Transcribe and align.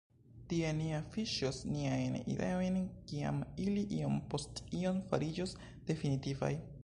Tie 0.51 0.69
ni 0.77 0.85
afiŝos 0.99 1.59
niajn 1.73 2.15
ideojn, 2.31 2.79
kiam 3.11 3.39
ili 3.67 3.85
iom 3.99 4.17
post 4.33 4.65
iom 4.79 5.01
fariĝos 5.13 5.55
definitivaj. 5.93 6.55